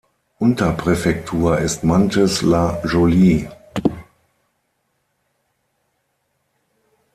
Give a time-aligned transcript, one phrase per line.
[0.39, 3.47] Unterpräfektur ist Mantes-la-Jolie.